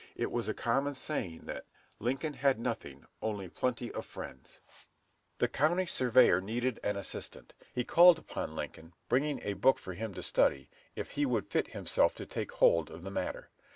[0.15, 1.65] It was a common saying, that
[1.99, 4.59] "Lincoln had nothing, only plenty of friends."
[5.37, 7.53] The County surveyor needed an assistant.
[7.71, 11.67] He called upon Lincoln, bringing a book for him to study, if he would fit
[11.67, 13.51] himself to take hold of the matter.